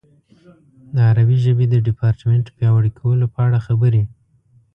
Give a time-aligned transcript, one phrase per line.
[0.93, 4.03] د عربي ژبې د ډیپارټمنټ پیاوړي کولو په اړه خبرې.